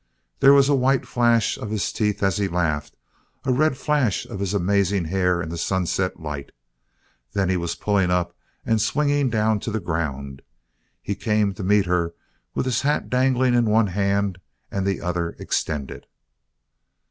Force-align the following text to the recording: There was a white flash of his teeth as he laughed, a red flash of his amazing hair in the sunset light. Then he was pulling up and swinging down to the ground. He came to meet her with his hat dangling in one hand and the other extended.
There 0.39 0.51
was 0.55 0.67
a 0.67 0.73
white 0.73 1.07
flash 1.07 1.59
of 1.59 1.69
his 1.69 1.93
teeth 1.93 2.23
as 2.23 2.37
he 2.37 2.47
laughed, 2.47 2.95
a 3.43 3.53
red 3.53 3.77
flash 3.77 4.25
of 4.25 4.39
his 4.39 4.51
amazing 4.51 5.05
hair 5.05 5.39
in 5.43 5.49
the 5.49 5.59
sunset 5.59 6.19
light. 6.19 6.51
Then 7.33 7.49
he 7.49 7.55
was 7.55 7.75
pulling 7.75 8.09
up 8.09 8.35
and 8.65 8.81
swinging 8.81 9.29
down 9.29 9.59
to 9.59 9.69
the 9.69 9.79
ground. 9.79 10.41
He 11.03 11.13
came 11.13 11.53
to 11.53 11.63
meet 11.63 11.85
her 11.85 12.15
with 12.55 12.65
his 12.65 12.81
hat 12.81 13.11
dangling 13.11 13.53
in 13.53 13.65
one 13.65 13.85
hand 13.93 14.39
and 14.71 14.87
the 14.87 15.01
other 15.01 15.35
extended. 15.37 16.07